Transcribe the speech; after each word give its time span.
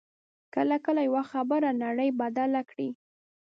کله 0.53 0.77
کله 0.85 1.01
یوه 1.07 1.23
خبره 1.31 1.69
نړۍ 1.83 2.09
بدله 2.21 2.61
کړي 2.69 2.89